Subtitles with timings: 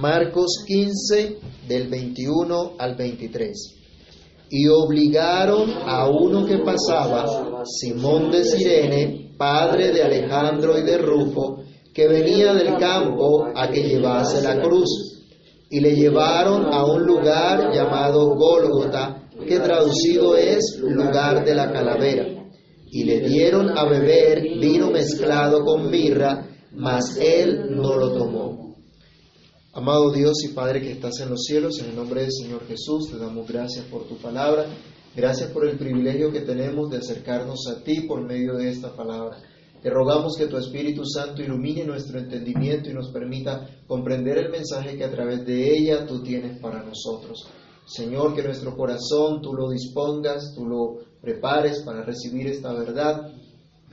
[0.00, 3.74] Marcos 15 del 21 al 23.
[4.48, 11.64] Y obligaron a uno que pasaba, Simón de Sirene, padre de Alejandro y de Rufo,
[11.92, 14.88] que venía del campo a que llevase la cruz.
[15.68, 22.24] Y le llevaron a un lugar llamado Gólgota, que traducido es lugar de la calavera.
[22.92, 28.67] Y le dieron a beber vino mezclado con mirra, mas él no lo tomó.
[29.78, 33.12] Amado Dios y Padre que estás en los cielos, en el nombre del Señor Jesús,
[33.12, 34.66] te damos gracias por tu palabra,
[35.14, 39.38] gracias por el privilegio que tenemos de acercarnos a ti por medio de esta palabra.
[39.80, 44.96] Te rogamos que tu Espíritu Santo ilumine nuestro entendimiento y nos permita comprender el mensaje
[44.96, 47.48] que a través de ella tú tienes para nosotros.
[47.86, 53.30] Señor, que nuestro corazón tú lo dispongas, tú lo prepares para recibir esta verdad.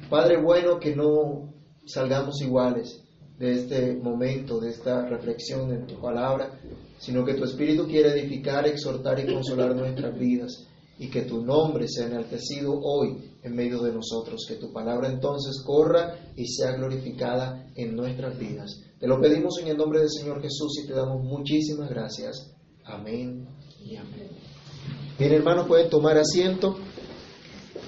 [0.09, 1.53] Padre bueno, que no
[1.85, 3.04] salgamos iguales,
[3.37, 6.59] de este momento, de esta reflexión en tu palabra,
[6.99, 11.87] sino que tu Espíritu quiere edificar, exhortar y consolar nuestras vidas y que tu nombre
[11.87, 17.67] sea enaltecido hoy en medio de nosotros, que tu palabra entonces corra y sea glorificada
[17.75, 18.81] en nuestras vidas.
[18.99, 22.55] Te lo pedimos en el nombre del Señor Jesús y te damos muchísimas gracias.
[22.85, 23.45] Amén
[23.83, 24.29] y amén.
[25.19, 26.77] Bien, hermanos, pueden tomar asiento.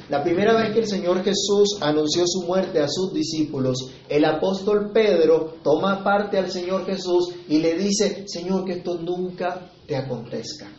[0.09, 3.77] La primera vez que el Señor Jesús anunció su muerte a sus discípulos,
[4.07, 9.69] el apóstol Pedro toma parte al Señor Jesús y le dice, Señor, que esto nunca
[9.85, 10.71] te acontezca.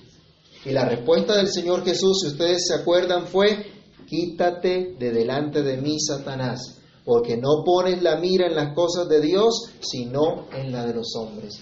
[0.64, 3.66] Y la respuesta del Señor Jesús, si ustedes se acuerdan, fue,
[4.06, 9.20] quítate de delante de mí, Satanás, porque no pones la mira en las cosas de
[9.20, 11.60] Dios, sino en la de los hombres.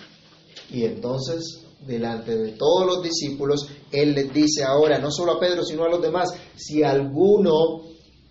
[0.71, 5.65] Y entonces delante de todos los discípulos, Él les dice ahora, no solo a Pedro,
[5.65, 7.83] sino a los demás, si alguno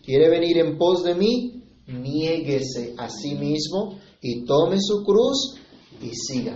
[0.04, 5.56] quiere venir en pos de mí, niéguese a sí mismo y tome su cruz
[6.00, 6.56] y siga.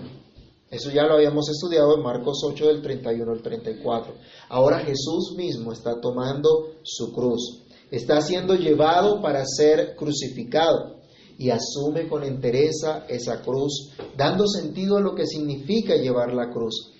[0.69, 4.13] Eso ya lo habíamos estudiado en Marcos 8 del 31 al 34.
[4.49, 7.63] Ahora Jesús mismo está tomando su cruz.
[7.89, 10.99] Está siendo llevado para ser crucificado
[11.39, 16.93] y asume con entereza esa cruz, dando sentido a lo que significa llevar la cruz.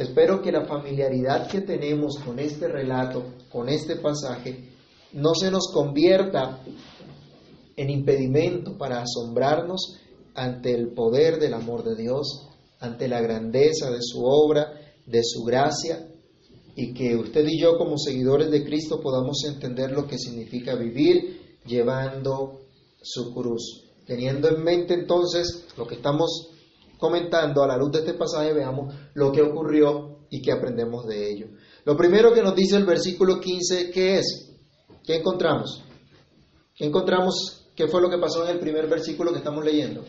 [0.00, 4.70] Espero que la familiaridad que tenemos con este relato, con este pasaje,
[5.12, 6.58] no se nos convierta
[7.76, 9.98] en impedimento para asombrarnos
[10.34, 14.72] ante el poder del amor de Dios, ante la grandeza de su obra,
[15.04, 16.08] de su gracia,
[16.74, 21.58] y que usted y yo como seguidores de Cristo podamos entender lo que significa vivir
[21.66, 22.62] llevando
[23.02, 23.84] su cruz.
[24.06, 26.49] Teniendo en mente entonces lo que estamos
[27.00, 31.30] comentando a la luz de este pasaje, veamos lo que ocurrió y qué aprendemos de
[31.30, 31.46] ello.
[31.84, 34.50] Lo primero que nos dice el versículo 15, ¿qué es?
[35.02, 35.82] ¿Qué encontramos?
[36.74, 37.66] ¿Qué encontramos?
[37.74, 40.04] ¿Qué fue lo que pasó en el primer versículo que estamos leyendo?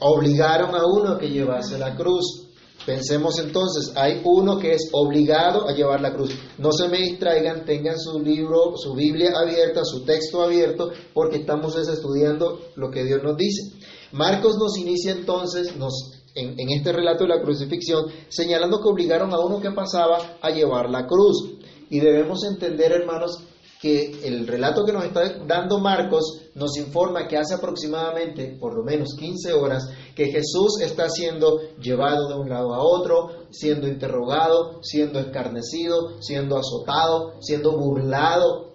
[0.00, 2.47] Obligaron a uno a que llevase la cruz.
[2.88, 6.30] Pensemos entonces, hay uno que es obligado a llevar la cruz.
[6.56, 11.76] No se me distraigan, tengan su libro, su Biblia abierta, su texto abierto, porque estamos
[11.76, 13.76] estudiando lo que Dios nos dice.
[14.12, 19.34] Marcos nos inicia entonces, nos, en, en este relato de la crucifixión, señalando que obligaron
[19.34, 21.58] a uno que pasaba a llevar la cruz.
[21.90, 23.38] Y debemos entender, hermanos,
[23.80, 28.82] que el relato que nos está dando Marcos nos informa que hace aproximadamente, por lo
[28.82, 34.82] menos 15 horas, que Jesús está siendo llevado de un lado a otro, siendo interrogado,
[34.82, 38.74] siendo escarnecido, siendo azotado, siendo burlado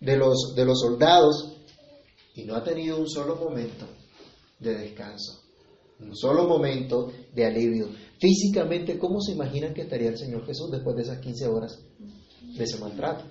[0.00, 1.52] de los, de los soldados,
[2.34, 3.86] y no ha tenido un solo momento
[4.58, 5.42] de descanso,
[6.00, 7.88] un solo momento de alivio.
[8.18, 11.78] Físicamente, ¿cómo se imaginan que estaría el Señor Jesús después de esas 15 horas
[12.56, 13.24] de ese maltrato?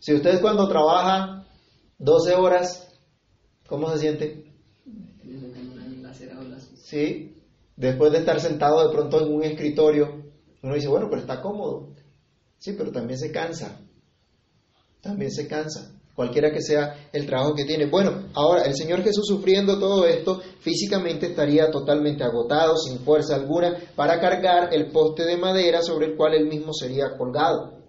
[0.00, 1.46] Si usted cuando trabaja
[1.98, 2.88] 12 horas,
[3.68, 4.50] ¿cómo se siente?
[6.74, 7.36] Sí,
[7.76, 10.24] después de estar sentado de pronto en un escritorio,
[10.62, 11.90] uno dice, bueno, pero está cómodo.
[12.58, 13.78] Sí, pero también se cansa.
[15.02, 17.84] También se cansa, cualquiera que sea el trabajo que tiene.
[17.86, 23.76] Bueno, ahora el Señor Jesús sufriendo todo esto, físicamente estaría totalmente agotado, sin fuerza alguna,
[23.94, 27.79] para cargar el poste de madera sobre el cual él mismo sería colgado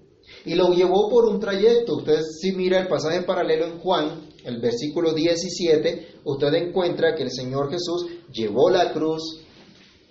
[0.45, 1.97] y lo llevó por un trayecto.
[1.97, 7.31] Usted si mira el pasaje paralelo en Juan, el versículo 17, usted encuentra que el
[7.31, 9.41] Señor Jesús llevó la cruz,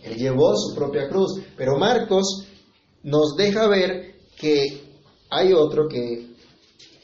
[0.03, 2.47] él llevó su propia cruz, pero Marcos
[3.03, 4.83] nos deja ver que
[5.31, 6.31] hay otro que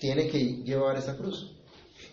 [0.01, 1.53] tiene que llevar esa cruz.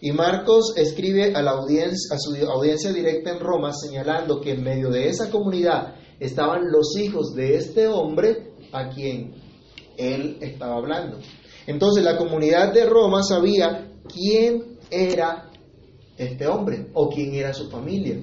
[0.02, 4.64] Y Marcos escribe a, la audiencia, a su audiencia directa en Roma señalando que en
[4.64, 9.43] medio de esa comunidad estaban los hijos de este hombre a quien
[9.98, 11.20] él estaba hablando.
[11.68, 15.50] Entonces la comunidad de Roma sabía quién era
[16.18, 18.18] este hombre o quién era su familia.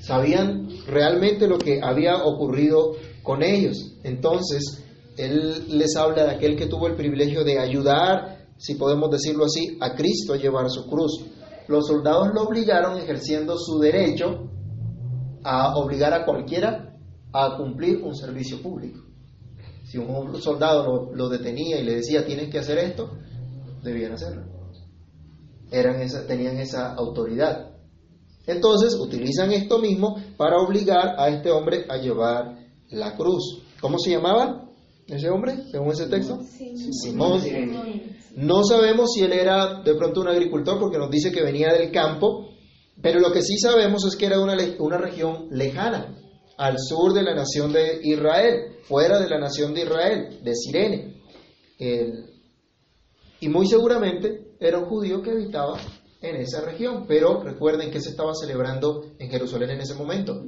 [0.00, 2.92] Sabían realmente lo que había ocurrido
[3.22, 3.96] con ellos.
[4.04, 4.84] Entonces,
[5.16, 9.76] él les habla de aquel que tuvo el privilegio de ayudar, si podemos decirlo así,
[9.80, 11.24] a Cristo a llevar su cruz.
[11.66, 14.48] Los soldados lo obligaron ejerciendo su derecho
[15.42, 16.96] a obligar a cualquiera
[17.32, 19.05] a cumplir un servicio público.
[19.86, 23.12] Si un soldado lo, detenía y le decía tienes que hacer esto,
[23.82, 24.42] debían hacerlo.
[25.70, 27.70] Eran esa, tenían esa autoridad.
[28.46, 32.58] Entonces utilizan esto mismo para obligar a este hombre a llevar
[32.90, 33.62] la cruz.
[33.80, 34.68] ¿Cómo se llamaba
[35.06, 36.40] ese hombre, según ese texto?
[37.02, 37.40] Simón.
[38.36, 41.90] No sabemos si él era de pronto un agricultor porque nos dice que venía del
[41.90, 42.48] campo,
[43.00, 46.14] pero lo que sí sabemos es que era una, una región lejana,
[46.56, 51.22] al sur de la nación de Israel, fuera de la nación de Israel, de Sirene.
[53.40, 55.78] y muy seguramente era un judío que habitaba
[56.22, 60.44] en esa región, pero recuerden que se estaba celebrando en Jerusalén en ese momento,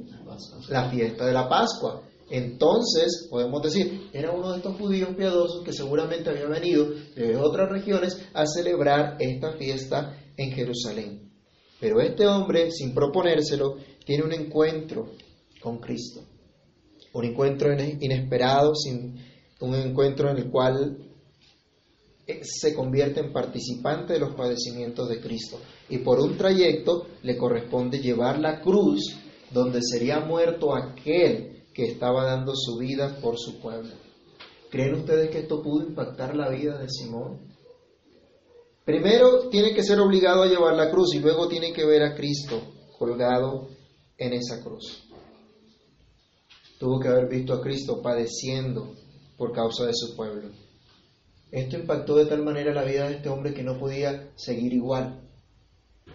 [0.69, 2.01] la fiesta de la Pascua.
[2.31, 7.69] Entonces, podemos decir, era uno de estos judíos piadosos que seguramente había venido de otras
[7.69, 11.31] regiones a celebrar esta fiesta en Jerusalén.
[11.79, 15.11] Pero este hombre, sin proponérselo, tiene un encuentro
[15.61, 16.21] con Cristo.
[17.13, 19.15] Un encuentro inesperado, sin,
[19.61, 20.97] un encuentro en el cual
[22.27, 25.59] eh, se convierte en participante de los padecimientos de Cristo.
[25.89, 29.15] Y por un trayecto le corresponde llevar la cruz
[29.51, 33.93] donde sería muerto aquel que estaba dando su vida por su pueblo.
[34.69, 37.39] ¿Creen ustedes que esto pudo impactar la vida de Simón?
[38.85, 42.15] Primero tiene que ser obligado a llevar la cruz y luego tiene que ver a
[42.15, 42.61] Cristo
[42.97, 43.69] colgado
[44.17, 45.08] en esa cruz.
[46.79, 48.95] Tuvo que haber visto a Cristo padeciendo
[49.37, 50.49] por causa de su pueblo.
[51.51, 55.19] Esto impactó de tal manera la vida de este hombre que no podía seguir igual.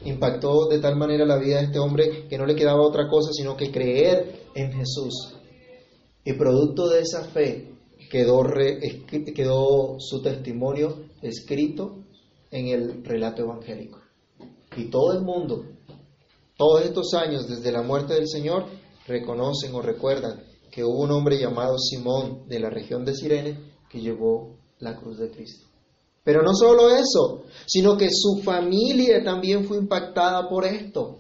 [0.05, 3.31] Impactó de tal manera la vida de este hombre que no le quedaba otra cosa
[3.33, 5.37] sino que creer en Jesús.
[6.25, 7.71] Y producto de esa fe
[8.11, 12.05] quedó, su testimonio escrito
[12.51, 14.01] en el relato evangélico.
[14.77, 15.67] Y todo el mundo,
[16.57, 18.67] todos estos años desde la muerte del Señor,
[19.07, 20.44] reconocen o recuerdan
[20.75, 25.19] que hubo un hombre llamado Simón de la región de Sirene que llevó la cruz
[25.19, 25.67] de Cristo.
[26.25, 31.19] Pero no solo eso, sino que su familia también fue impactada por esto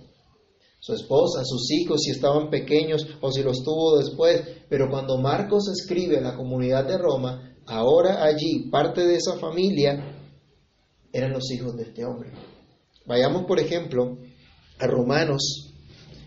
[0.84, 4.42] su esposa, sus hijos, si estaban pequeños o si los tuvo después.
[4.68, 10.14] Pero cuando Marcos escribe en la comunidad de Roma, ahora allí parte de esa familia
[11.10, 12.32] eran los hijos de este hombre.
[13.06, 14.18] Vayamos, por ejemplo,
[14.78, 15.72] a Romanos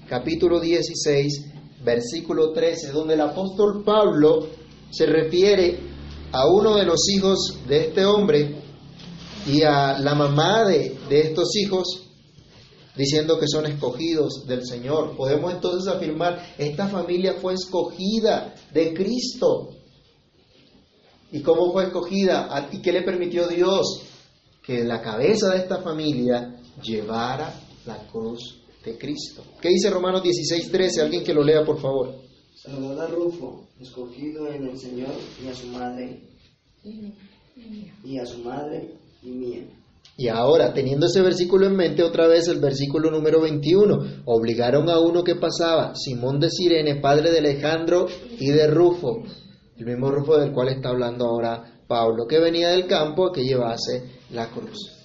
[0.09, 4.47] capítulo 16, versículo 13, donde el apóstol Pablo
[4.89, 5.79] se refiere
[6.31, 8.62] a uno de los hijos de este hombre
[9.45, 12.03] y a la mamá de, de estos hijos
[12.95, 15.15] diciendo que son escogidos del Señor.
[15.15, 19.69] Podemos entonces afirmar, esta familia fue escogida de Cristo.
[21.31, 22.69] ¿Y cómo fue escogida?
[22.71, 24.01] ¿Y qué le permitió Dios?
[24.63, 27.53] Que la cabeza de esta familia llevara
[27.85, 29.44] la cruz de Cristo.
[29.62, 31.01] ¿Qué dice Romanos 16, 13?
[31.01, 32.16] Alguien que lo lea, por favor.
[32.56, 35.13] Saludad a Rufo, escogido en el Señor,
[35.44, 36.22] y a su madre,
[38.04, 39.63] y a su madre y mía.
[40.18, 45.00] Y ahora, teniendo ese versículo en mente, otra vez el versículo número 21, obligaron a
[45.00, 48.07] uno que pasaba, Simón de Sirene, padre de Alejandro
[48.40, 49.23] y de Rufo,
[49.78, 53.44] el mismo Rufo del cual está hablando ahora Pablo, que venía del campo a que
[53.44, 54.96] llevase la cruz.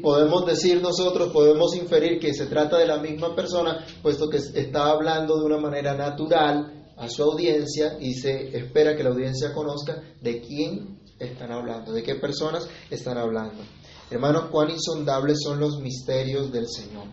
[0.00, 4.86] Podemos decir nosotros, podemos inferir que se trata de la misma persona, puesto que está
[4.86, 10.02] hablando de una manera natural a su audiencia y se espera que la audiencia conozca
[10.22, 13.62] de quién están hablando, de qué personas están hablando.
[14.10, 17.04] Hermanos, cuán insondables son los misterios del Señor.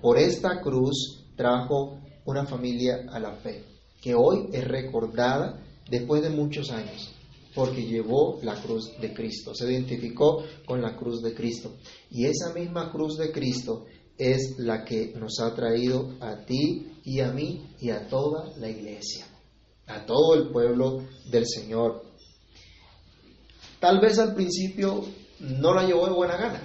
[0.00, 3.64] Por esta cruz trajo una familia a la fe,
[4.00, 5.60] que hoy es recordada
[5.90, 7.15] después de muchos años,
[7.56, 11.78] porque llevó la cruz de Cristo, se identificó con la cruz de Cristo.
[12.10, 13.86] Y esa misma cruz de Cristo
[14.18, 18.68] es la que nos ha traído a ti y a mí y a toda la
[18.68, 19.26] iglesia,
[19.86, 20.98] a todo el pueblo
[21.30, 22.02] del Señor.
[23.80, 25.02] Tal vez al principio
[25.40, 26.60] no la llevó de buena gana.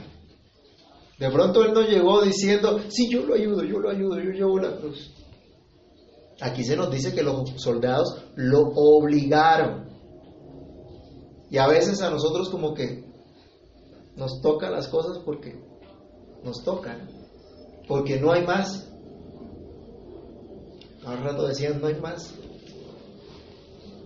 [1.18, 4.60] De pronto él no llegó diciendo, sí, yo lo ayudo, yo lo ayudo, yo llevo
[4.60, 5.10] la cruz.
[6.42, 9.91] Aquí se nos dice que los soldados lo obligaron.
[11.52, 13.04] Y a veces a nosotros como que
[14.16, 15.62] nos tocan las cosas porque
[16.46, 17.10] nos tocan,
[17.90, 18.88] porque no hay más.
[21.06, 22.34] Al rato decían, no hay más.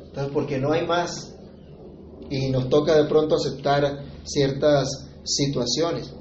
[0.07, 1.35] Entonces, porque no hay más.
[2.31, 6.11] Y nos toca de pronto aceptar ciertas situaciones.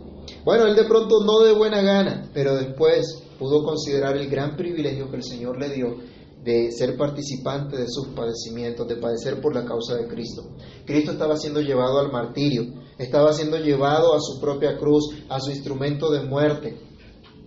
[0.44, 5.10] Bueno, él de pronto no de buena gana, pero después pudo considerar el gran privilegio
[5.10, 5.96] que el Señor le dio
[6.44, 10.50] de ser participante de sus padecimientos, de padecer por la causa de Cristo.
[10.84, 15.50] Cristo estaba siendo llevado al martirio, estaba siendo llevado a su propia cruz, a su
[15.50, 16.78] instrumento de muerte,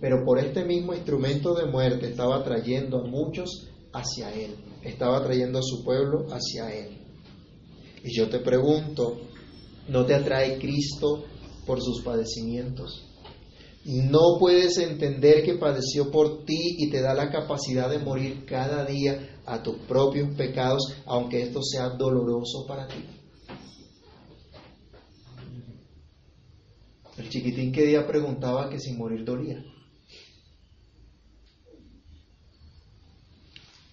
[0.00, 5.60] pero por este mismo instrumento de muerte estaba trayendo a muchos hacia Él, estaba trayendo
[5.60, 6.98] a su pueblo hacia Él.
[8.02, 9.16] Y yo te pregunto,
[9.88, 11.24] ¿no te atrae Cristo
[11.66, 13.07] por sus padecimientos?
[13.90, 18.84] No puedes entender que padeció por ti y te da la capacidad de morir cada
[18.84, 23.02] día a tus propios pecados, aunque esto sea doloroso para ti.
[27.16, 29.64] El chiquitín que día preguntaba que si morir dolía.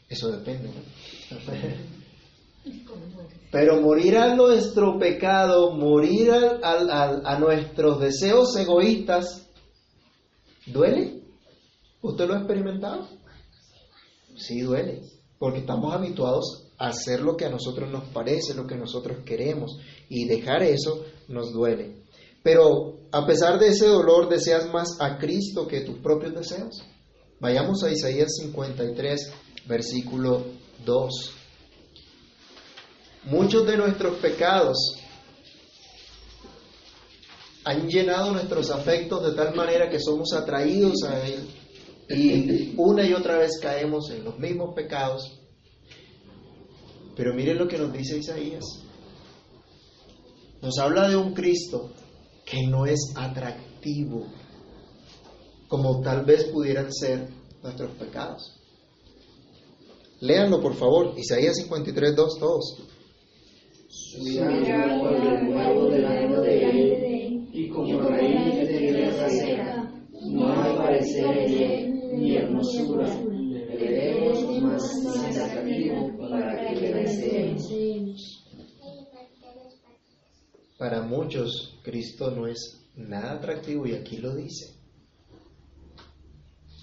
[0.09, 0.69] Eso depende,
[3.49, 9.44] Pero morir a nuestro pecado, morir a nuestros deseos egoístas,
[10.65, 11.21] ¿Duele?
[12.01, 13.07] ¿Usted lo ha experimentado?
[14.35, 15.01] Sí, duele,
[15.39, 19.79] porque estamos habituados a hacer lo que a nosotros nos parece, lo que nosotros queremos,
[20.09, 22.03] y dejar eso nos duele.
[22.43, 26.83] Pero a pesar de ese dolor, deseas más a Cristo que tus propios deseos.
[27.39, 29.31] Vayamos a Isaías 53,
[29.67, 30.45] versículo
[30.85, 31.31] 2.
[33.25, 34.77] Muchos de nuestros pecados
[37.65, 41.49] han llenado nuestros afectos de tal manera que somos atraídos a Él
[42.09, 45.39] y una y otra vez caemos en los mismos pecados.
[47.15, 48.63] Pero miren lo que nos dice Isaías.
[50.61, 51.91] Nos habla de un Cristo
[52.45, 54.27] que no es atractivo
[55.67, 57.27] como tal vez pudieran ser
[57.63, 58.59] nuestros pecados.
[60.21, 62.77] Léanlo por favor, Isaías 53, 2, todos
[64.17, 64.39] y
[67.75, 69.91] como raíz de tierra
[70.21, 78.43] no hay en él ni hermosura, le más atractivo para que le deseemos.
[80.77, 84.73] Para muchos, Cristo no es nada atractivo y aquí lo dice.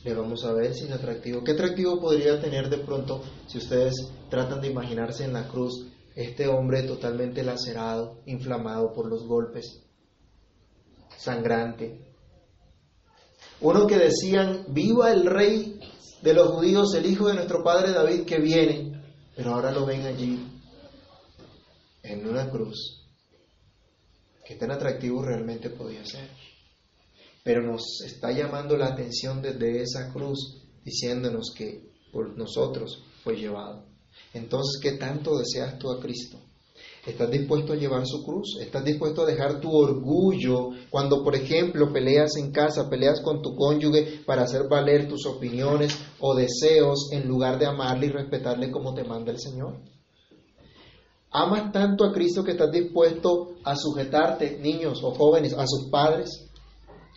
[0.05, 1.43] Le vamos a ver sin atractivo.
[1.45, 3.95] ¿Qué atractivo podría tener de pronto si ustedes
[4.29, 9.83] tratan de imaginarse en la cruz este hombre totalmente lacerado, inflamado por los golpes?
[11.19, 12.15] Sangrante.
[13.61, 15.79] Uno que decían, viva el rey
[16.23, 19.03] de los judíos, el hijo de nuestro padre David que viene,
[19.37, 20.39] pero ahora lo ven allí,
[22.03, 23.07] en una cruz.
[24.45, 26.29] ¿Qué tan atractivo realmente podía ser?
[27.45, 33.87] Pero nos está llamando la atención desde esa cruz, diciéndonos que por nosotros fue llevado.
[34.35, 36.39] Entonces, ¿qué tanto deseas tú a Cristo?
[37.05, 38.59] ¿Estás dispuesto a llevar su cruz?
[38.61, 43.57] ¿Estás dispuesto a dejar tu orgullo cuando, por ejemplo, peleas en casa, peleas con tu
[43.57, 48.95] cónyuge para hacer valer tus opiniones o deseos en lugar de amarle y respetarle como
[48.95, 49.81] te manda el Señor?
[51.33, 56.51] ¿Amas tanto a Cristo que estás dispuesto a sujetarte, niños o jóvenes, a sus padres,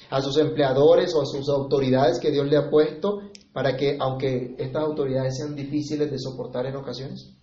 [0.09, 3.19] a sus empleadores o a sus autoridades que Dios le ha puesto
[3.53, 7.35] para que, aunque estas autoridades sean difíciles de soportar en ocasiones?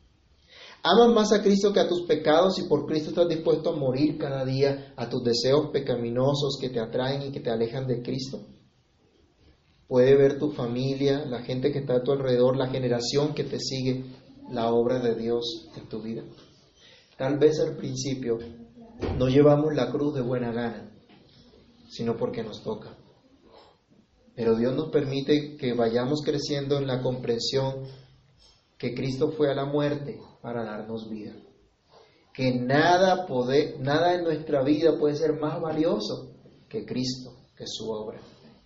[0.84, 4.18] ¿Amas más a Cristo que a tus pecados y por Cristo estás dispuesto a morir
[4.18, 8.40] cada día a tus deseos pecaminosos que te atraen y que te alejan de Cristo?
[9.86, 13.60] Puede ver tu familia, la gente que está a tu alrededor, la generación que te
[13.60, 14.06] sigue,
[14.50, 16.24] la obra de Dios en tu vida.
[17.16, 18.38] Tal vez al principio
[19.16, 20.90] no llevamos la cruz de buena gana,
[21.88, 22.96] sino porque nos toca.
[24.34, 27.84] Pero Dios nos permite que vayamos creciendo en la comprensión
[28.82, 31.32] que Cristo fue a la muerte para darnos vida.
[32.34, 33.28] Que nada,
[33.78, 36.32] nada en nuestra vida puede ser más valioso
[36.68, 38.20] que Cristo, que su obra.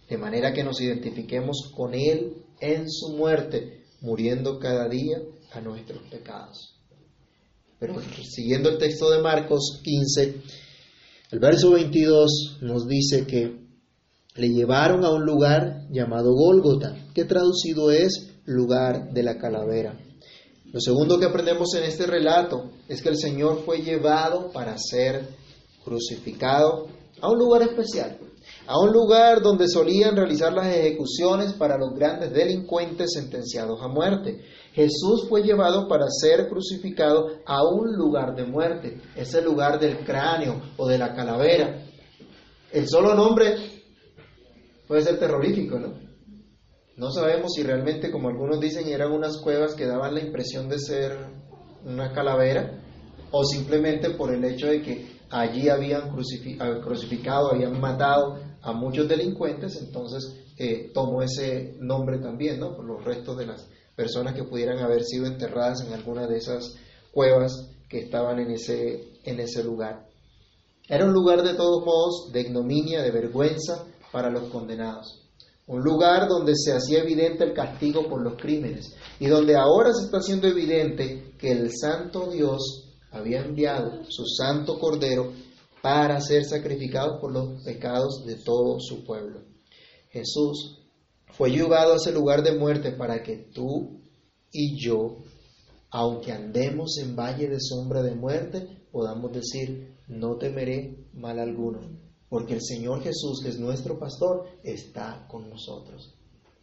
[0.08, 5.18] De manera que nos identifiquemos con Él en su muerte, muriendo cada día
[5.52, 6.80] a nuestros pecados.
[7.78, 10.35] Pero siguiendo el texto de Marcos 15,
[11.32, 13.54] el verso 22 nos dice que
[14.35, 20.05] le llevaron a un lugar llamado Gólgota, que traducido es lugar de la calavera.
[20.73, 25.28] Lo segundo que aprendemos en este relato es que el Señor fue llevado para ser
[25.85, 26.88] crucificado
[27.20, 28.18] a un lugar especial,
[28.66, 34.44] a un lugar donde solían realizar las ejecuciones para los grandes delincuentes sentenciados a muerte.
[34.73, 40.61] Jesús fue llevado para ser crucificado a un lugar de muerte, ese lugar del cráneo
[40.76, 41.87] o de la calavera.
[42.73, 43.56] El solo nombre
[44.87, 46.05] puede ser terrorífico, ¿no?
[46.97, 50.79] No sabemos si realmente, como algunos dicen, eran unas cuevas que daban la impresión de
[50.79, 51.17] ser
[51.85, 52.81] una calavera
[53.31, 59.76] o simplemente por el hecho de que allí habían crucificado, habían matado a muchos delincuentes,
[59.76, 62.75] entonces eh, tomó ese nombre también, ¿no?
[62.75, 66.76] Por los restos de las personas que pudieran haber sido enterradas en alguna de esas
[67.12, 70.07] cuevas que estaban en ese, en ese lugar.
[70.88, 75.25] Era un lugar de todos modos de ignominia, de vergüenza para los condenados.
[75.66, 80.04] Un lugar donde se hacía evidente el castigo por los crímenes y donde ahora se
[80.04, 85.32] está haciendo evidente que el santo Dios había enviado su santo cordero
[85.82, 89.40] para ser sacrificado por los pecados de todo su pueblo.
[90.11, 90.78] Jesús
[91.32, 94.00] fue llevado a ese lugar de muerte para que tú
[94.52, 95.16] y yo,
[95.90, 101.80] aunque andemos en valle de sombra de muerte, podamos decir, no temeré mal alguno,
[102.28, 106.14] porque el Señor Jesús, que es nuestro pastor, está con nosotros.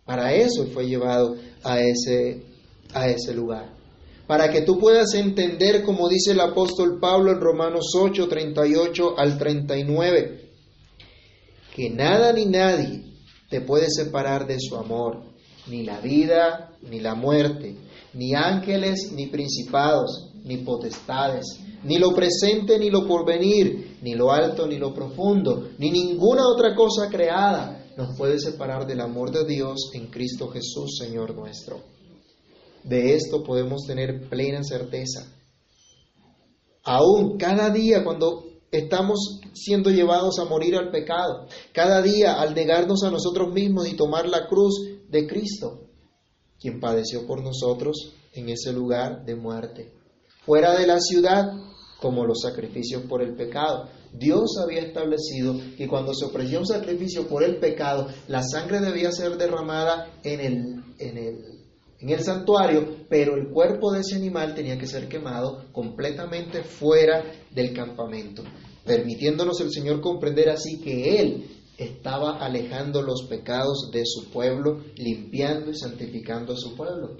[0.06, 2.44] Para eso fue llevado a ese,
[2.94, 3.74] a ese lugar.
[4.28, 9.38] Para que tú puedas entender, como dice el apóstol Pablo en Romanos 8, 38 al
[9.38, 10.50] 39,
[11.76, 13.04] que nada ni nadie
[13.50, 15.24] te puede separar de su amor,
[15.68, 17.76] ni la vida, ni la muerte,
[18.14, 21.46] ni ángeles, ni principados, ni potestades,
[21.84, 26.76] ni lo presente, ni lo porvenir, ni lo alto, ni lo profundo, ni ninguna otra
[26.76, 31.82] cosa creada nos puede separar del amor de Dios en Cristo Jesús, Señor nuestro.
[32.84, 35.28] De esto podemos tener plena certeza.
[36.84, 41.48] Aún cada día cuando estamos siendo llevados a morir al pecado.
[41.72, 45.88] Cada día al negarnos a nosotros mismos y tomar la cruz de Cristo,
[46.60, 49.94] quien padeció por nosotros en ese lugar de muerte.
[50.44, 51.54] Fuera de la ciudad,
[52.04, 53.88] como los sacrificios por el pecado.
[54.12, 59.10] Dios había establecido que cuando se ofrecía un sacrificio por el pecado, la sangre debía
[59.14, 61.38] ser derramada en el, en el,
[62.02, 67.24] en el santuario, pero el cuerpo de ese animal tenía que ser quemado completamente fuera
[67.56, 68.44] del campamento
[68.86, 71.46] permitiéndonos el Señor comprender así que Él
[71.78, 77.18] estaba alejando los pecados de su pueblo, limpiando y santificando a su pueblo.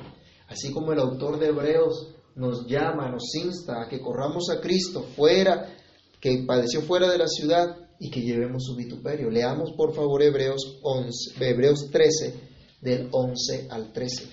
[0.48, 5.04] Así como el autor de Hebreos nos llama, nos insta a que corramos a Cristo
[5.16, 5.76] fuera,
[6.20, 9.30] que padeció fuera de la ciudad y que llevemos su vituperio.
[9.30, 12.34] Leamos por favor Hebreos, 11, Hebreos 13,
[12.82, 14.28] del 11 al 13.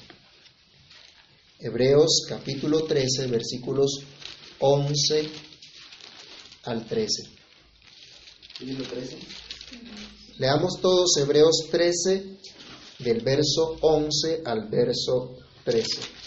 [1.61, 4.01] Hebreos capítulo 13, versículos
[4.61, 5.31] 11
[6.65, 7.23] al 13.
[8.59, 9.19] 13.
[10.39, 12.39] Leamos todos Hebreos 13
[12.99, 16.19] del verso 11 al verso 13.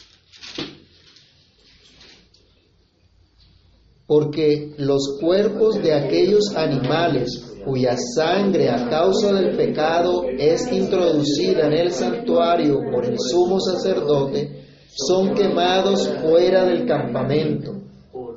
[4.06, 7.30] Porque los cuerpos de aquellos animales
[7.66, 14.66] cuya sangre a causa del pecado es introducida en el santuario por el sumo sacerdote,
[14.90, 17.84] son quemados fuera del campamento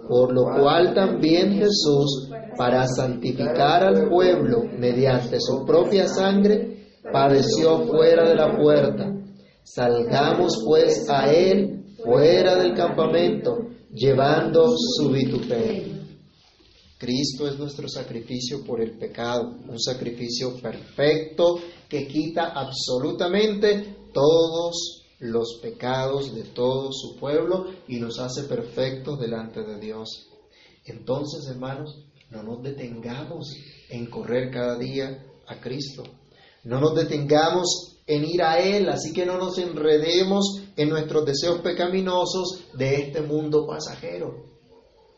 [0.08, 8.28] por lo cual también Jesús, para santificar al pueblo mediante su propia sangre, padeció fuera
[8.28, 9.12] de la puerta.
[9.62, 13.58] Salgamos pues a él fuera del campamento,
[13.96, 16.04] llevando su vituperio.
[16.98, 25.58] Cristo es nuestro sacrificio por el pecado, un sacrificio perfecto que quita absolutamente todos los
[25.62, 30.28] pecados de todo su pueblo y nos hace perfectos delante de Dios.
[30.84, 33.54] Entonces, hermanos, no nos detengamos
[33.88, 36.02] en correr cada día a Cristo.
[36.64, 41.60] No nos detengamos en ir a Él, así que no nos enredemos en nuestros deseos
[41.60, 44.44] pecaminosos de este mundo pasajero.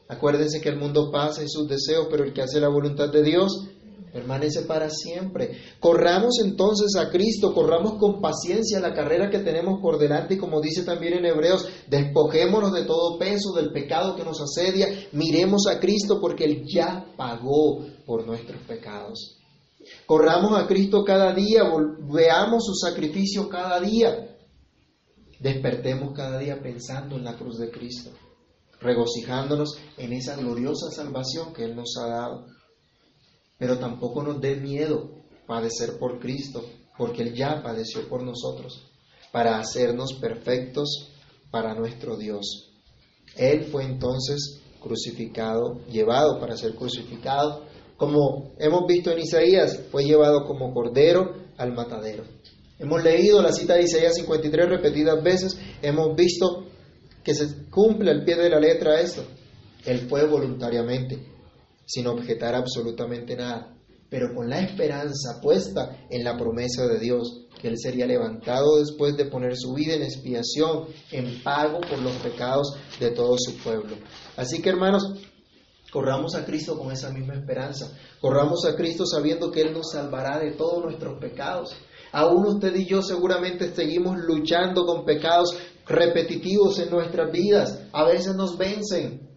[0.08, 3.22] Acuérdense que el mundo pasa y sus deseos, pero el que hace la voluntad de
[3.22, 3.68] Dios
[4.10, 5.58] permanece para siempre.
[5.80, 10.62] Corramos entonces a Cristo, corramos con paciencia la carrera que tenemos por delante y como
[10.62, 15.78] dice también en Hebreos, despojémonos de todo peso del pecado que nos asedia, miremos a
[15.78, 19.37] Cristo porque Él ya pagó por nuestros pecados.
[20.06, 21.62] Corramos a Cristo cada día,
[22.10, 24.36] veamos su sacrificio cada día.
[25.40, 28.10] Despertemos cada día pensando en la cruz de Cristo,
[28.80, 32.46] regocijándonos en esa gloriosa salvación que Él nos ha dado.
[33.58, 35.10] Pero tampoco nos dé miedo
[35.46, 36.64] padecer por Cristo,
[36.96, 38.90] porque Él ya padeció por nosotros,
[39.30, 41.10] para hacernos perfectos
[41.50, 42.72] para nuestro Dios.
[43.36, 47.67] Él fue entonces crucificado, llevado para ser crucificado,
[47.98, 52.22] como hemos visto en Isaías, fue llevado como cordero al matadero.
[52.78, 56.64] Hemos leído la cita de Isaías 53 repetidas veces, hemos visto
[57.24, 59.24] que se cumple al pie de la letra esto.
[59.84, 61.18] Él fue voluntariamente,
[61.86, 63.76] sin objetar absolutamente nada,
[64.08, 69.16] pero con la esperanza puesta en la promesa de Dios, que Él sería levantado después
[69.16, 73.96] de poner su vida en expiación, en pago por los pecados de todo su pueblo.
[74.36, 75.02] Así que hermanos,
[75.90, 77.96] Corramos a Cristo con esa misma esperanza.
[78.20, 81.74] Corramos a Cristo sabiendo que Él nos salvará de todos nuestros pecados.
[82.12, 87.86] Aún usted y yo seguramente seguimos luchando con pecados repetitivos en nuestras vidas.
[87.92, 89.28] A veces nos vencen.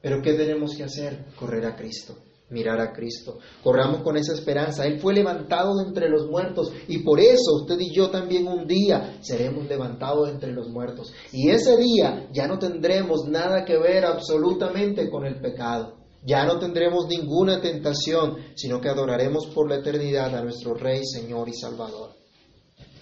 [0.00, 1.26] Pero ¿qué tenemos que hacer?
[1.36, 2.16] Correr a Cristo,
[2.52, 3.38] mirar a Cristo.
[3.62, 4.86] Corramos con esa esperanza.
[4.86, 8.66] Él fue levantado de entre los muertos y por eso usted y yo también un
[8.66, 11.12] día seremos levantados de entre los muertos.
[11.32, 15.96] Y ese día ya no tendremos nada que ver absolutamente con el pecado.
[16.24, 21.48] Ya no tendremos ninguna tentación, sino que adoraremos por la eternidad a nuestro Rey, Señor
[21.48, 22.10] y Salvador.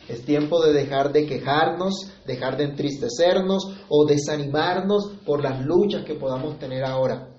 [0.09, 6.15] Es tiempo de dejar de quejarnos, dejar de entristecernos o desanimarnos por las luchas que
[6.15, 7.30] podamos tener ahora.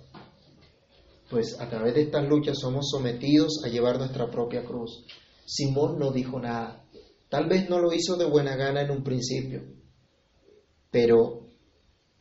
[1.31, 5.05] Pues a través de estas luchas somos sometidos a llevar nuestra propia cruz.
[5.45, 6.83] Simón no dijo nada.
[7.29, 9.63] Tal vez no lo hizo de buena gana en un principio,
[10.91, 11.47] pero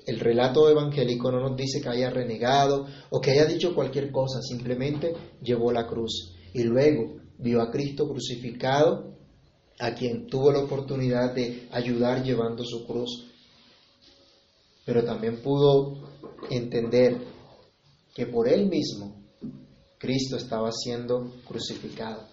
[0.06, 4.40] el relato evangélico no nos dice que haya renegado o que haya dicho cualquier cosa,
[4.42, 9.16] simplemente llevó la cruz y luego vio a Cristo crucificado,
[9.80, 13.26] a quien tuvo la oportunidad de ayudar llevando su cruz.
[14.84, 15.96] Pero también pudo
[16.48, 17.39] entender
[18.14, 19.20] que por él mismo
[19.98, 22.26] Cristo estaba siendo crucificado.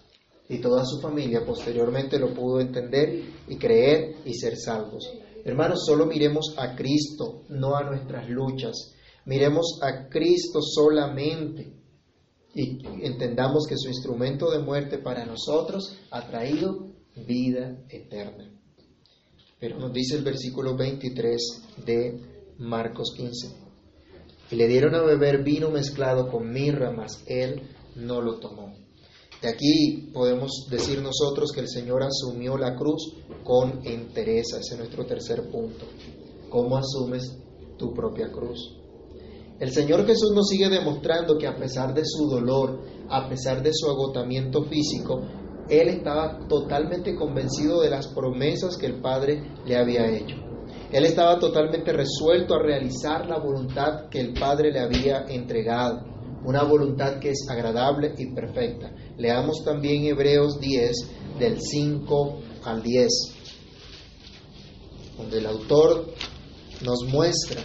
[0.48, 5.12] Y toda su familia posteriormente lo pudo entender y creer y ser salvos.
[5.44, 8.94] Hermanos, solo miremos a Cristo, no a nuestras luchas.
[9.26, 11.70] Miremos a Cristo solamente
[12.54, 16.88] y entendamos que su instrumento de muerte para nosotros ha traído
[17.26, 18.50] vida eterna.
[19.60, 22.20] Pero nos dice el versículo 23 de
[22.58, 23.67] Marcos 15.
[24.50, 27.62] Y le dieron a beber vino mezclado con mirra, mas él
[27.96, 28.74] no lo tomó.
[29.42, 34.58] De aquí podemos decir nosotros que el Señor asumió la cruz con entereza.
[34.58, 35.84] Ese es nuestro tercer punto.
[36.48, 37.36] ¿Cómo asumes
[37.76, 38.74] tu propia cruz?
[39.60, 43.70] El Señor Jesús nos sigue demostrando que a pesar de su dolor, a pesar de
[43.72, 45.20] su agotamiento físico,
[45.68, 50.47] Él estaba totalmente convencido de las promesas que el Padre le había hecho.
[50.92, 56.00] Él estaba totalmente resuelto a realizar la voluntad que el Padre le había entregado,
[56.44, 58.90] una voluntad que es agradable y perfecta.
[59.16, 60.92] Leamos también Hebreos 10
[61.38, 63.08] del 5 al 10,
[65.18, 66.12] donde el autor
[66.84, 67.60] nos muestra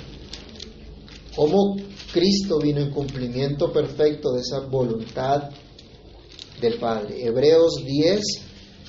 [1.35, 1.75] cómo
[2.11, 5.49] Cristo vino en cumplimiento perfecto de esa voluntad
[6.61, 7.25] del Padre.
[7.25, 8.21] Hebreos 10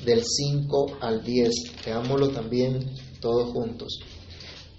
[0.05, 1.51] del 5 al 10.
[1.87, 2.85] Leámoslo también
[3.25, 3.99] todos juntos.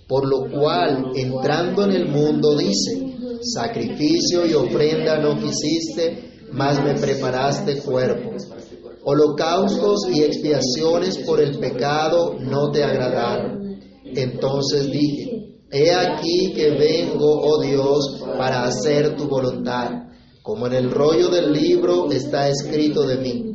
[0.08, 6.94] Por lo cual, entrando en el mundo, dice, sacrificio y ofrenda no quisiste, mas me
[6.94, 8.32] preparaste cuerpo.
[9.04, 13.80] Holocaustos y expiaciones por el pecado no te agradaron.
[14.06, 19.90] Entonces dije, he aquí que vengo, oh Dios, para hacer tu voluntad,
[20.44, 23.55] como en el rollo del libro está escrito de mí.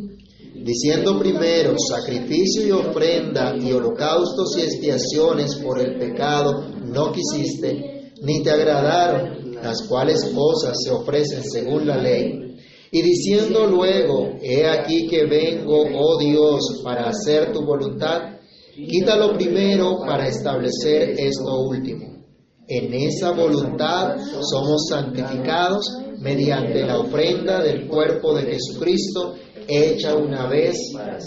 [0.62, 8.42] Diciendo primero, sacrificio y ofrenda y holocaustos y expiaciones por el pecado no quisiste, ni
[8.42, 12.50] te agradaron, las cuales cosas se ofrecen según la ley
[12.92, 18.40] y diciendo luego, he aquí que vengo, oh Dios, para hacer tu voluntad,
[18.74, 22.24] quítalo primero para establecer esto último.
[22.66, 25.86] En esa voluntad somos santificados
[26.18, 29.34] mediante la ofrenda del cuerpo de Jesucristo,
[29.70, 30.76] hecha una vez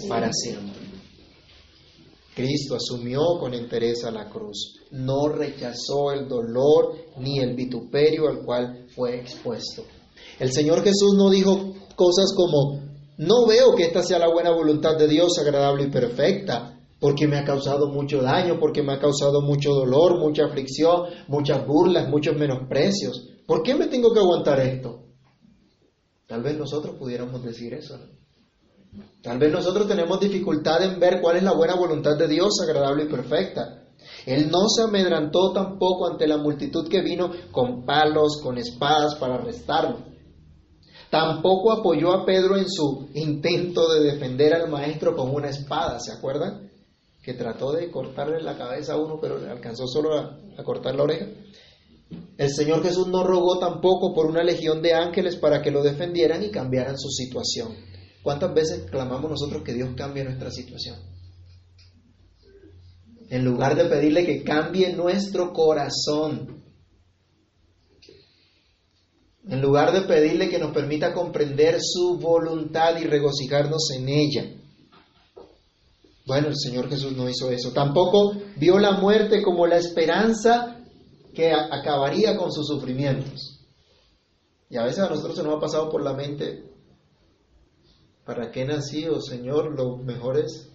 [0.08, 0.84] para siempre.
[2.36, 8.88] Cristo asumió con entereza la cruz, no rechazó el dolor ni el vituperio al cual
[8.95, 9.84] fue expuesto.
[10.39, 12.82] El Señor Jesús no dijo cosas como,
[13.17, 17.38] no veo que esta sea la buena voluntad de Dios, agradable y perfecta, porque me
[17.38, 22.36] ha causado mucho daño, porque me ha causado mucho dolor, mucha aflicción, muchas burlas, muchos
[22.36, 23.29] menosprecios.
[23.45, 25.03] ¿Por qué me tengo que aguantar esto?
[26.27, 27.99] Tal vez nosotros pudiéramos decir eso.
[29.21, 33.06] Tal vez nosotros tenemos dificultad en ver cuál es la buena voluntad de Dios, agradable
[33.06, 33.84] y perfecta.
[34.25, 39.36] Él no se amedrantó tampoco ante la multitud que vino con palos, con espadas para
[39.36, 39.99] arrestarlo.
[41.10, 46.12] Tampoco apoyó a Pedro en su intento de defender al maestro con una espada, ¿se
[46.12, 46.69] acuerdan?
[47.21, 50.95] Que trató de cortarle la cabeza a uno, pero le alcanzó solo a, a cortar
[50.95, 51.27] la oreja.
[52.38, 56.43] El Señor Jesús no rogó tampoco por una legión de ángeles para que lo defendieran
[56.43, 57.92] y cambiaran su situación.
[58.23, 60.97] ¿Cuántas veces clamamos nosotros que Dios cambie nuestra situación?
[63.29, 66.63] En lugar de pedirle que cambie nuestro corazón,
[69.45, 74.49] en lugar de pedirle que nos permita comprender su voluntad y regocijarnos en ella.
[76.25, 77.73] Bueno, el Señor Jesús no hizo eso.
[77.73, 80.79] Tampoco vio la muerte como la esperanza
[81.36, 83.59] que acabaría con sus sufrimientos.
[84.69, 86.72] Y a veces a nosotros se nos ha pasado por la mente,
[88.25, 89.75] ¿para qué nací, oh Señor?
[89.77, 90.69] Lo mejor es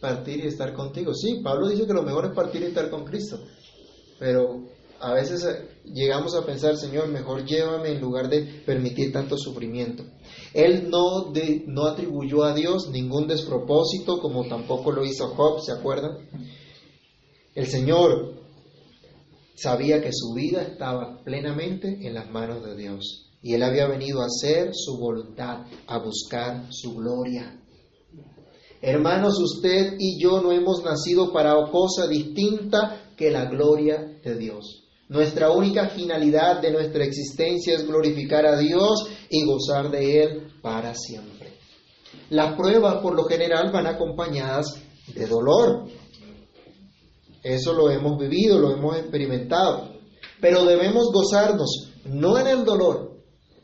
[0.00, 1.14] partir y estar contigo.
[1.14, 3.38] Sí, Pablo dice que lo mejor es partir y estar con Cristo,
[4.18, 4.64] pero
[5.00, 10.04] a veces eh, llegamos a pensar, Señor, mejor llévame en lugar de permitir tanto sufrimiento.
[10.54, 11.32] Él no,
[11.66, 16.18] no atribuyó a Dios ningún despropósito, como tampoco lo hizo Job, ¿se acuerdan?
[17.54, 18.34] El Señor
[19.54, 24.22] sabía que su vida estaba plenamente en las manos de Dios y él había venido
[24.22, 27.58] a hacer su voluntad, a buscar su gloria.
[28.80, 34.84] Hermanos, usted y yo no hemos nacido para cosa distinta que la gloria de Dios.
[35.08, 40.94] Nuestra única finalidad de nuestra existencia es glorificar a Dios y gozar de Él para
[40.94, 41.52] siempre.
[42.30, 44.66] Las pruebas por lo general van acompañadas
[45.14, 45.86] de dolor.
[47.42, 49.90] Eso lo hemos vivido, lo hemos experimentado.
[50.40, 53.11] Pero debemos gozarnos no en el dolor,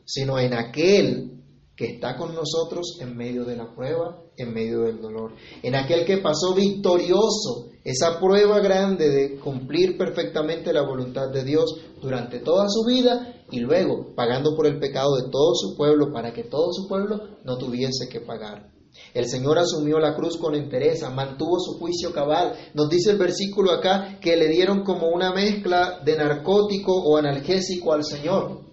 [0.08, 1.34] sino en aquel
[1.76, 6.06] que está con nosotros en medio de la prueba, en medio del dolor, en aquel
[6.06, 12.68] que pasó victorioso esa prueba grande de cumplir perfectamente la voluntad de Dios durante toda
[12.68, 16.72] su vida y luego pagando por el pecado de todo su pueblo para que todo
[16.72, 18.72] su pueblo no tuviese que pagar.
[19.12, 22.54] El Señor asumió la cruz con entereza, mantuvo su juicio cabal.
[22.74, 27.92] Nos dice el versículo acá que le dieron como una mezcla de narcótico o analgésico
[27.92, 28.67] al Señor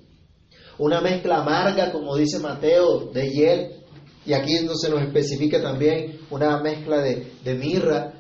[0.77, 3.85] una mezcla amarga, como dice Mateo, de hiel,
[4.25, 8.13] y aquí no se nos especifica también una mezcla de, mirra.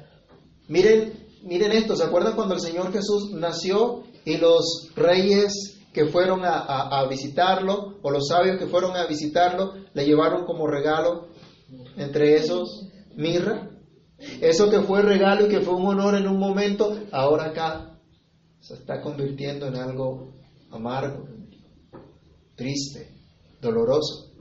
[0.67, 1.13] Miren,
[1.43, 7.05] miren esto, ¿se acuerdan cuando el Señor Jesús nació y los reyes que fueron a,
[7.09, 11.29] visitarlo, o los sabios que fueron a visitarlo, le llevaron como regalo,
[11.97, 13.71] entre esos, mirra?
[14.41, 17.99] Eso que fue regalo y que fue un honor en un momento, ahora acá
[18.59, 20.33] se está convirtiendo en algo
[20.71, 21.34] amargo,
[22.55, 23.11] triste,
[23.61, 24.31] doloroso.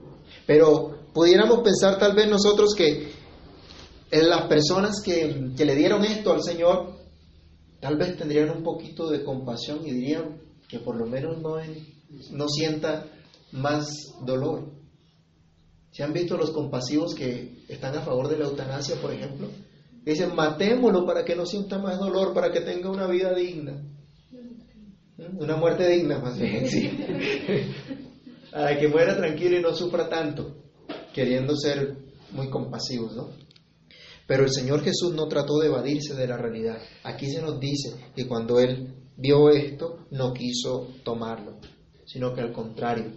[0.45, 3.11] Pero pudiéramos pensar tal vez nosotros que
[4.11, 6.93] en las personas que, le dieron esto al Señor,
[7.79, 11.57] tal vez tendrían un poquito de compasión y dirían que por lo menos no,
[12.31, 13.05] no sienta
[13.51, 13.87] más
[14.21, 14.71] dolor.
[15.91, 19.47] ¿Se han visto los compasivos que están a favor de la eutanasia, por ejemplo?
[20.03, 23.81] Dicen, matémoslo para que no sienta más dolor, para que tenga una vida digna.
[25.17, 26.89] Una muerte digna, más bien, sí.
[28.55, 30.55] Para que muera tranquilo y no sufra tanto,
[31.13, 31.97] queriendo ser
[32.31, 33.31] muy compasivos, ¿no?
[34.25, 36.77] Pero el Señor Jesús no trató de evadirse de la realidad.
[37.03, 41.59] Aquí se nos dice que cuando Él vio esto, no quiso tomarlo,
[42.05, 43.11] sino que al contrario,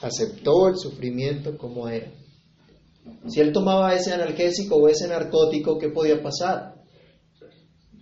[0.00, 2.10] aceptó el sufrimiento como era.
[3.28, 6.82] Si Él tomaba ese analgésico o ese narcótico, ¿qué podía pasar?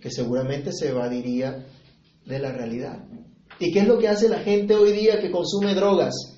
[0.01, 1.67] Que seguramente se evadiría
[2.25, 2.97] de la realidad.
[3.59, 6.30] ¿Y qué es lo que hace la gente hoy día que consume drogas?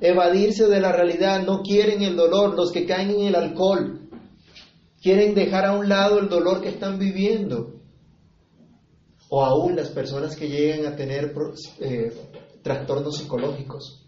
[0.00, 4.08] Evadirse de la realidad, no quieren el dolor, los que caen en el alcohol,
[5.02, 7.80] quieren dejar a un lado el dolor que están viviendo.
[9.28, 11.34] O aún las personas que llegan a tener
[11.80, 12.12] eh,
[12.62, 14.06] trastornos psicológicos.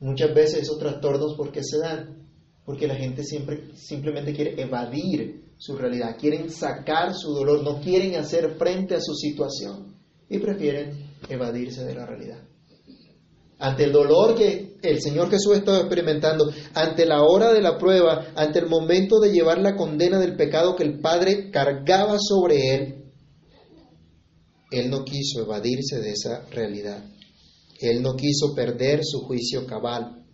[0.00, 2.28] Muchas veces esos trastornos, ¿por qué se dan?
[2.64, 8.16] Porque la gente siempre simplemente quiere evadir su realidad, quieren sacar su dolor, no quieren
[8.16, 9.96] hacer frente a su situación
[10.28, 12.51] y prefieren evadirse de la realidad.
[13.62, 18.32] Ante el dolor que el Señor Jesús estaba experimentando, ante la hora de la prueba,
[18.34, 23.04] ante el momento de llevar la condena del pecado que el Padre cargaba sobre él,
[24.72, 27.04] él no quiso evadirse de esa realidad.
[27.78, 30.26] Él no quiso perder su juicio cabal.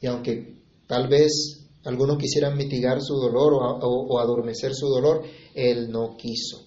[0.00, 5.24] Y aunque tal vez algunos quisieran mitigar su dolor o, adormecer su dolor,
[5.54, 6.64] Él no quiso.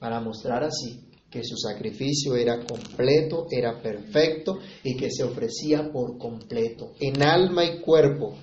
[0.00, 6.18] Para mostrar así que su sacrificio era completo, era perfecto y que se ofrecía por
[6.18, 8.34] completo, en alma y cuerpo,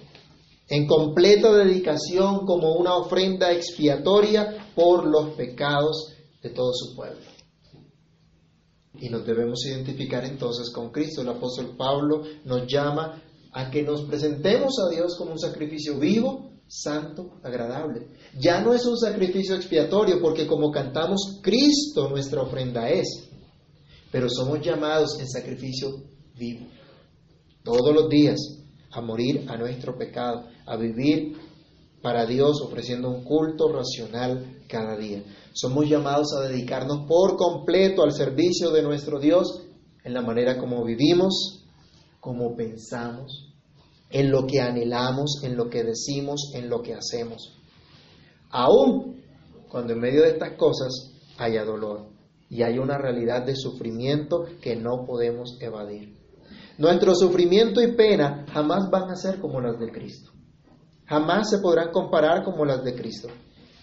[0.70, 7.26] en completa dedicación como una ofrenda expiatoria por los pecados de todo su pueblo.
[9.00, 11.22] Y nos debemos identificar entonces con Cristo.
[11.22, 13.22] El apóstol Pablo nos llama
[13.52, 18.08] a que nos presentemos a Dios como un sacrificio vivo, santo, agradable.
[18.40, 23.30] Ya no es un sacrificio expiatorio, porque como cantamos, Cristo nuestra ofrenda es,
[24.12, 25.90] pero somos llamados en sacrificio
[26.38, 26.68] vivo,
[27.64, 28.40] todos los días,
[28.92, 31.38] a morir a nuestro pecado, a vivir
[32.02, 35.24] para Dios ofreciendo un culto racional cada día.
[35.54, 39.64] Somos llamados a dedicarnos por completo al servicio de nuestro Dios
[40.04, 41.66] en la manera como vivimos,
[42.20, 43.47] como pensamos,
[44.10, 47.54] en lo que anhelamos, en lo que decimos, en lo que hacemos.
[48.50, 49.18] Aún
[49.70, 52.16] cuando en medio de estas cosas haya dolor.
[52.50, 56.16] y hay una realidad de sufrimiento que no podemos evadir.
[56.78, 60.32] Nuestro sufrimiento y pena jamás van a ser como las de Cristo.
[61.06, 63.28] Jamás se podrán comparar como las de Cristo.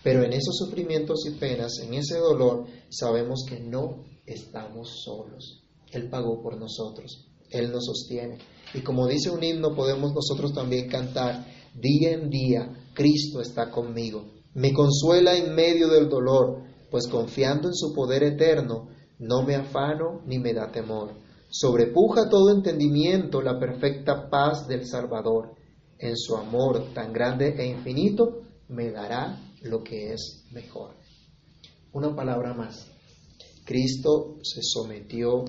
[0.02, 5.62] Pero en esos sufrimientos y penas, en ese dolor, sabemos que no estamos solos.
[5.92, 7.28] Él pagó por nosotros.
[7.54, 8.38] Él nos sostiene.
[8.74, 14.24] Y como dice un himno, podemos nosotros también cantar, día en día, Cristo está conmigo.
[14.54, 18.88] Me consuela en medio del dolor, pues confiando en su poder eterno,
[19.18, 21.12] no me afano ni me da temor.
[21.48, 25.54] Sobrepuja todo entendimiento la perfecta paz del Salvador.
[25.98, 30.96] En su amor tan grande e infinito, me dará lo que es mejor.
[31.92, 32.90] Una palabra más.
[33.64, 35.44] Cristo se sometió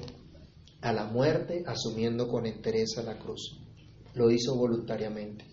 [0.86, 3.58] a la muerte asumiendo con entereza la cruz.
[4.14, 5.44] Lo hizo voluntariamente.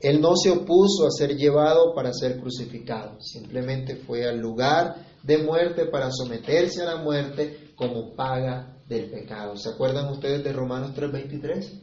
[0.00, 5.38] Él no se opuso a ser llevado para ser crucificado, simplemente fue al lugar de
[5.38, 9.56] muerte para someterse a la muerte como paga del pecado.
[9.56, 11.82] ¿Se acuerdan ustedes de Romanos 3:23?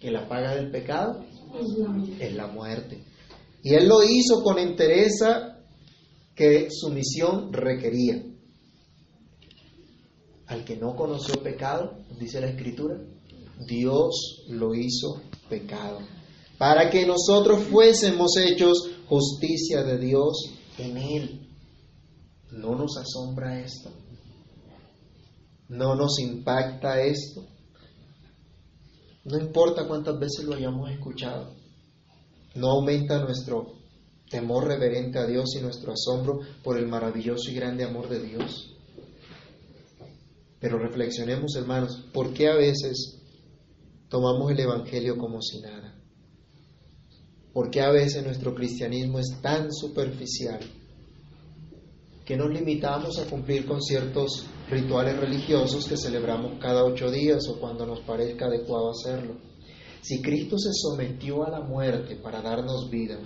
[0.00, 1.22] Que la paga del pecado
[2.18, 3.04] es la muerte.
[3.62, 5.58] Y él lo hizo con entereza
[6.34, 8.29] que su misión requería.
[10.50, 12.96] Al que no conoció pecado, dice la Escritura,
[13.66, 16.00] Dios lo hizo pecado
[16.60, 20.42] para que nosotros fuésemos hechos justicia de Dios
[20.76, 21.48] en Él.
[22.50, 23.90] ¿No nos asombra esto?
[25.68, 27.46] ¿No nos impacta esto?
[29.24, 31.54] No importa cuántas veces lo hayamos escuchado,
[32.56, 33.72] no aumenta nuestro
[34.28, 38.69] temor reverente a Dios y nuestro asombro por el maravilloso y grande amor de Dios.
[40.60, 43.18] Pero reflexionemos, hermanos, ¿por qué a veces
[44.08, 46.00] tomamos el Evangelio como si nada?
[47.52, 50.60] porque a veces nuestro cristianismo es tan superficial
[52.24, 57.58] que nos limitamos a cumplir con ciertos rituales religiosos que celebramos cada ocho días o
[57.58, 59.34] cuando nos parezca adecuado hacerlo.
[60.00, 63.18] Si Cristo se sometió a la muerte para darnos vida,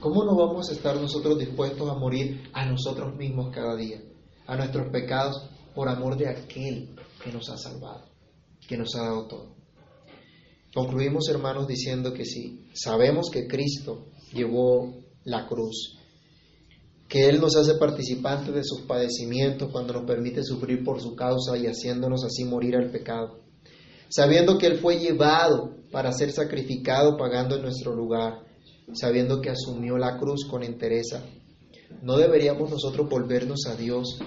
[0.00, 4.00] ¿cómo no vamos a estar nosotros dispuestos a morir a nosotros mismos cada día,
[4.46, 8.06] a nuestros pecados, por amor de aquel que nos ha salvado,
[8.66, 9.54] que nos ha dado todo?
[10.74, 15.98] Concluimos, hermanos, diciendo que si sabemos que Cristo llevó la cruz,
[17.08, 21.58] que Él nos hace participantes de sus padecimientos cuando nos permite sufrir por su causa
[21.58, 23.40] y haciéndonos así morir al pecado,
[24.08, 28.44] sabiendo que Él fue llevado para ser sacrificado pagando en nuestro lugar,
[28.94, 31.22] sabiendo que asumió la cruz con entereza,
[32.00, 34.18] ¿no deberíamos nosotros volvernos a Dios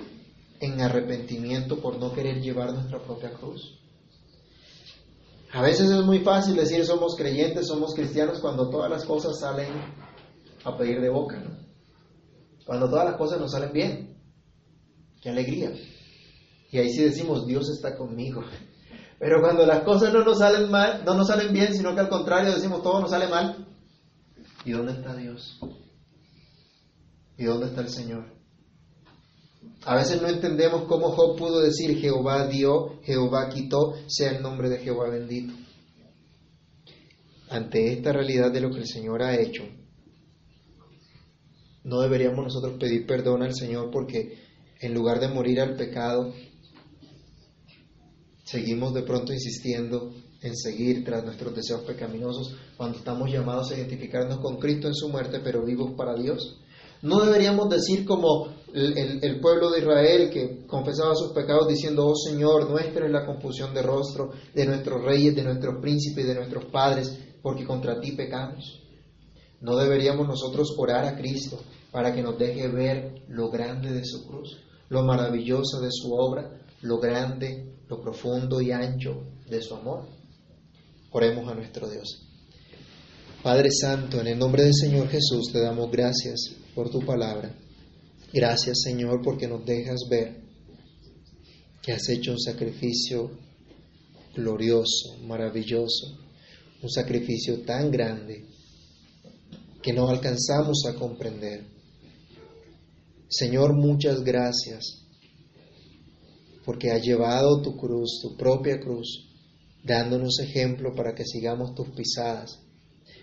[0.59, 3.79] en arrepentimiento por no querer llevar nuestra propia cruz?
[5.51, 9.69] A veces es muy fácil decir somos creyentes, somos cristianos cuando todas las cosas salen
[10.63, 11.57] a pedir de boca, ¿no?
[12.65, 14.15] Cuando todas las cosas nos salen bien.
[15.21, 15.71] Qué alegría.
[16.71, 18.43] Y ahí sí decimos, Dios está conmigo.
[19.17, 22.09] Pero cuando las cosas no nos salen mal, no nos salen bien, sino que al
[22.09, 23.67] contrario decimos todo nos sale mal.
[24.65, 25.59] ¿Y dónde está Dios?
[27.37, 28.38] ¿Y dónde está el Señor?
[29.85, 34.69] A veces no entendemos cómo Job pudo decir Jehová dio, Jehová quitó, sea el nombre
[34.69, 35.53] de Jehová bendito.
[37.49, 39.63] Ante esta realidad de lo que el Señor ha hecho,
[41.83, 44.37] no deberíamos nosotros pedir perdón al Señor porque
[44.81, 46.33] en lugar de morir al pecado,
[48.43, 54.39] seguimos de pronto insistiendo en seguir tras nuestros deseos pecaminosos cuando estamos llamados a identificarnos
[54.39, 56.59] con Cristo en su muerte, pero vivos para Dios.
[57.01, 62.69] No deberíamos decir como el, pueblo de Israel que confesaba sus pecados diciendo, oh Señor,
[62.69, 67.17] nuestra es la confusión de rostro de nuestros reyes, de nuestros príncipes, de nuestros padres,
[67.41, 68.81] porque contra ti pecamos.
[69.61, 71.59] No deberíamos nosotros orar a Cristo
[71.91, 74.57] para que nos deje ver lo grande de su cruz,
[74.89, 80.05] lo maravilloso de su obra, lo grande, lo profundo y ancho de su amor.
[81.11, 82.25] Oremos a nuestro Dios.
[83.41, 87.55] Padre Santo, en el nombre del Señor Jesús te damos gracias por tu palabra.
[88.33, 90.41] Gracias Señor porque nos dejas ver
[91.81, 93.31] que has hecho un sacrificio
[94.35, 96.17] glorioso, maravilloso,
[96.81, 98.45] un sacrificio tan grande
[99.81, 101.65] que no alcanzamos a comprender.
[103.29, 105.05] Señor, muchas gracias
[106.65, 109.27] porque has llevado tu cruz, tu propia cruz,
[109.83, 112.59] dándonos ejemplo para que sigamos tus pisadas,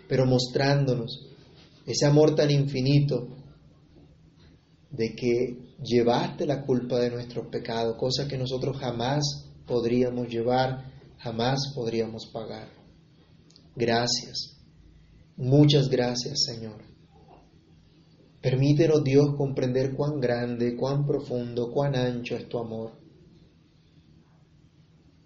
[0.08, 1.35] pero mostrándonos
[1.86, 3.28] ese amor tan infinito
[4.90, 11.72] de que llevaste la culpa de nuestros pecados, cosa que nosotros jamás podríamos llevar, jamás
[11.74, 12.68] podríamos pagar.
[13.74, 14.58] Gracias,
[15.36, 16.82] muchas gracias Señor.
[18.40, 22.92] Permítenos, Dios, comprender cuán grande, cuán profundo, cuán ancho es tu amor.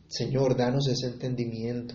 [0.09, 1.95] Señor, danos ese entendimiento.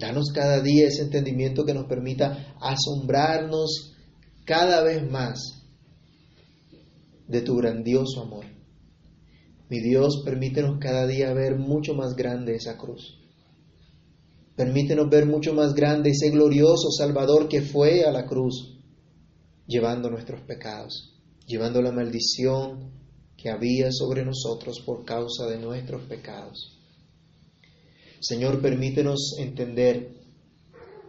[0.00, 3.92] Danos cada día ese entendimiento que nos permita asombrarnos
[4.46, 5.62] cada vez más
[7.28, 8.46] de tu grandioso amor.
[9.68, 13.18] Mi Dios, permítenos cada día ver mucho más grande esa cruz.
[14.56, 18.78] Permítenos ver mucho más grande ese glorioso Salvador que fue a la cruz,
[19.66, 21.14] llevando nuestros pecados,
[21.46, 22.90] llevando la maldición
[23.36, 26.79] que había sobre nosotros por causa de nuestros pecados.
[28.20, 30.20] Señor, permítenos entender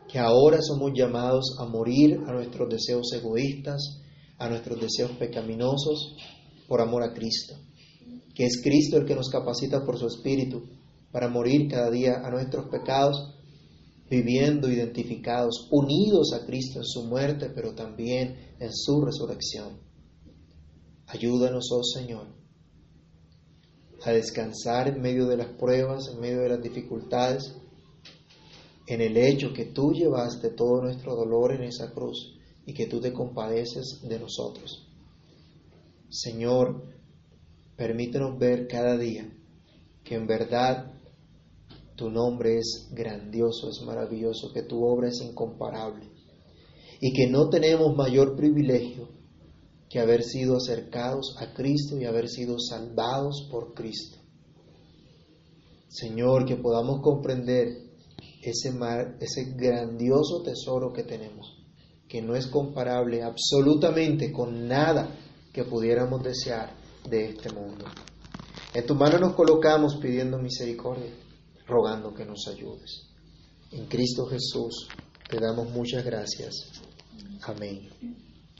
[0.08, 4.02] que ahora somos llamados a morir a nuestros deseos egoístas,
[4.38, 6.16] a nuestros deseos pecaminosos,
[6.70, 7.56] por amor a Cristo,
[8.34, 10.64] que es Cristo el que nos capacita por su Espíritu
[11.12, 13.36] para morir cada día a nuestros pecados,
[14.10, 19.82] viviendo identificados, unidos a Cristo en su muerte, pero también en su resurrección.
[21.08, 22.41] Ayúdanos, oh Señor,
[24.04, 27.56] a descansar en medio de las pruebas, en medio de las dificultades,
[28.88, 33.00] en el hecho que tú llevaste todo nuestro dolor en esa cruz y que tú
[33.00, 34.88] te compadeces de nosotros.
[36.10, 36.84] Señor,
[37.78, 39.32] permítenos ver cada día
[40.04, 40.92] que en verdad
[41.96, 46.10] tu nombre es grandioso, es maravilloso, que tu obra es incomparable
[47.00, 49.21] y que no tenemos mayor privilegio
[49.92, 54.18] que haber sido acercados a Cristo y haber sido salvados por Cristo.
[55.90, 57.92] Señor, que podamos comprender
[58.42, 58.74] ese,
[59.20, 61.58] ese grandioso tesoro que tenemos,
[62.08, 65.14] que no es comparable absolutamente con nada
[65.52, 66.74] que pudiéramos desear
[67.10, 67.86] de este mundo.
[68.74, 71.12] En tu mano nos colocamos pidiendo misericordia,
[71.68, 73.10] rogando que nos ayudes.
[73.72, 74.88] En Cristo Jesús
[75.30, 76.82] te damos muchas gracias.
[77.44, 78.31] Amén.